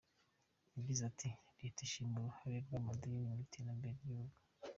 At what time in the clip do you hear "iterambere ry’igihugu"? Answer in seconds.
3.45-4.35